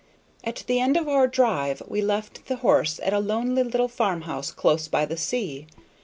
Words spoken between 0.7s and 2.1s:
end of our drive we